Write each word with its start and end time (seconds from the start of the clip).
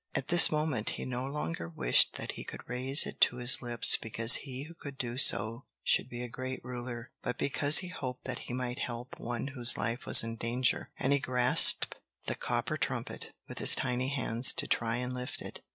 At 0.15 0.29
this 0.29 0.49
moment 0.51 0.89
he 0.97 1.05
no 1.05 1.27
longer 1.27 1.69
wished 1.69 2.15
that 2.15 2.31
he 2.31 2.43
could 2.43 2.67
raise 2.67 3.05
it 3.05 3.21
to 3.21 3.35
his 3.35 3.61
lips 3.61 3.97
because 4.01 4.37
he 4.37 4.63
who 4.63 4.73
could 4.73 4.97
do 4.97 5.15
so 5.19 5.65
should 5.83 6.09
be 6.09 6.23
a 6.23 6.27
great 6.27 6.59
ruler, 6.65 7.11
but 7.21 7.37
because 7.37 7.77
he 7.85 7.89
hoped 7.89 8.23
that 8.25 8.39
he 8.49 8.53
might 8.55 8.79
help 8.79 9.13
one 9.19 9.49
whose 9.49 9.77
life 9.77 10.07
was 10.07 10.23
in 10.23 10.37
danger. 10.37 10.89
And 10.97 11.13
he 11.13 11.19
grasped 11.19 11.93
the 12.25 12.33
copper 12.33 12.77
trumpet 12.77 13.31
with 13.47 13.59
his 13.59 13.75
tiny 13.75 14.07
hands, 14.07 14.53
to 14.53 14.67
try 14.67 14.95
and 14.95 15.13
lift 15.13 15.39
it. 15.39 15.61